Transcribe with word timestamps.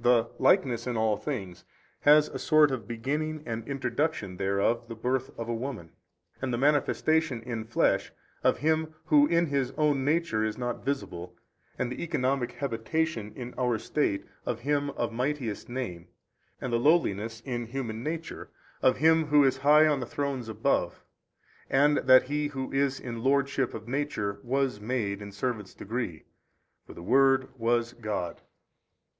The 0.00 0.28
likeness 0.40 0.88
in 0.88 0.96
all 0.96 1.16
things 1.16 1.64
has 2.00 2.28
as 2.28 2.34
a 2.34 2.38
sort 2.40 2.72
of 2.72 2.88
beginning 2.88 3.44
and 3.46 3.64
introduction 3.68 4.36
thereof 4.36 4.88
the 4.88 4.96
birth 4.96 5.30
of 5.38 5.48
a 5.48 5.54
woman, 5.54 5.92
and 6.42 6.52
the 6.52 6.58
manifestation 6.58 7.40
in 7.42 7.62
flesh 7.64 8.10
of 8.42 8.58
Him 8.58 8.92
Who 9.04 9.28
in 9.28 9.46
His 9.46 9.70
own 9.78 10.04
Nature 10.04 10.42
is 10.44 10.58
not 10.58 10.84
visible, 10.84 11.36
and 11.78 11.88
the 11.92 12.02
economic 12.02 12.50
habitation 12.50 13.32
in 13.36 13.54
our 13.56 13.76
estate 13.76 14.26
of 14.44 14.58
Him 14.62 14.90
of 14.96 15.12
mightiest 15.12 15.68
Name, 15.68 16.08
and 16.60 16.72
the 16.72 16.76
lowliness 16.80 17.40
in 17.44 17.66
human 17.66 18.02
nature 18.02 18.50
of 18.82 18.96
Him 18.96 19.26
Who 19.26 19.44
is 19.44 19.58
high 19.58 19.86
on 19.86 20.00
the 20.00 20.04
Thrones 20.06 20.48
above, 20.48 21.04
and 21.70 21.98
that 21.98 22.24
He 22.24 22.48
Who 22.48 22.72
is 22.72 22.98
in 22.98 23.22
Lordship 23.22 23.72
of 23.72 23.86
Nature 23.86 24.40
WAS 24.42 24.80
MADE 24.80 25.22
in 25.22 25.30
servants' 25.30 25.74
degree: 25.74 26.24
for 26.88 26.92
the 26.92 27.04
Word 27.04 27.56
was 27.56 27.92
God. 27.92 28.40